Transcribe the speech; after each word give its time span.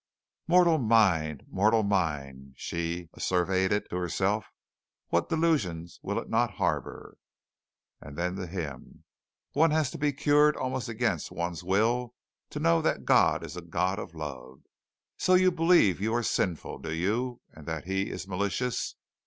"Mortal 0.47 0.79
mind! 0.79 1.43
Mortal 1.47 1.83
mind!" 1.83 2.53
she 2.57 3.07
asseverated 3.13 3.87
to 3.91 3.97
herself. 3.97 4.49
"What 5.09 5.29
delusions 5.29 5.99
will 6.01 6.17
it 6.17 6.27
not 6.27 6.55
harbor!" 6.55 7.17
And 8.01 8.17
then 8.17 8.35
to 8.37 8.47
him: 8.47 9.03
"One 9.53 9.69
has 9.69 9.91
to 9.91 9.99
be 9.99 10.11
cured 10.11 10.57
almost 10.57 10.89
against 10.89 11.31
one's 11.31 11.63
will 11.63 12.15
to 12.49 12.59
know 12.59 12.81
that 12.81 13.05
God 13.05 13.45
is 13.45 13.55
a 13.55 13.61
God 13.61 13.99
of 13.99 14.15
love. 14.15 14.61
So 15.17 15.35
you 15.35 15.51
believe 15.51 16.01
you 16.01 16.15
are 16.15 16.23
sinful, 16.23 16.79
do 16.79 16.91
you, 16.93 17.41
and 17.53 17.67
that 17.67 17.83
He 17.83 18.09
is 18.09 18.27
malicious? 18.27 18.95